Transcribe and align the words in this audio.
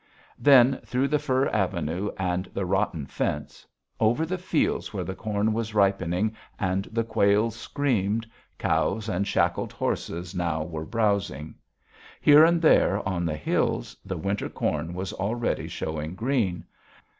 Then 0.39 0.79
through 0.83 1.09
the 1.09 1.19
fir 1.19 1.47
avenue 1.49 2.09
and 2.17 2.45
the 2.55 2.65
rotten 2.65 3.05
fence. 3.05 3.67
...Over 3.99 4.25
the 4.25 4.39
fields 4.39 4.91
where 4.91 5.03
the 5.03 5.13
corn 5.13 5.53
was 5.53 5.75
ripening 5.75 6.35
and 6.57 6.85
the 6.85 7.03
quails 7.03 7.55
screamed, 7.55 8.25
cows 8.57 9.07
and 9.07 9.27
shackled 9.27 9.71
horses 9.73 10.33
now 10.33 10.63
were 10.63 10.85
browsing. 10.85 11.53
Here 12.19 12.43
and 12.43 12.63
there 12.63 13.07
on 13.07 13.25
the 13.25 13.37
hills 13.37 13.95
the 14.03 14.17
winter 14.17 14.49
corn 14.49 14.95
was 14.95 15.13
already 15.13 15.67
showing 15.67 16.15
green. 16.15 16.65